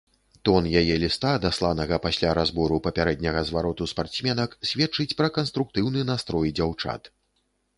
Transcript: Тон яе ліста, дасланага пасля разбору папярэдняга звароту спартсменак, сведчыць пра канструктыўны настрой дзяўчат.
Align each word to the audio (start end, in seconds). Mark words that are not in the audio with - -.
Тон 0.47 0.69
яе 0.79 0.95
ліста, 1.01 1.33
дасланага 1.43 1.99
пасля 2.05 2.31
разбору 2.39 2.79
папярэдняга 2.87 3.45
звароту 3.49 3.89
спартсменак, 3.93 4.57
сведчыць 4.71 5.15
пра 5.21 5.27
канструктыўны 5.39 5.99
настрой 6.13 6.57
дзяўчат. 6.59 7.17